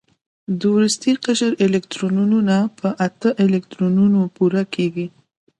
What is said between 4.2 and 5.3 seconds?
پوره کوي.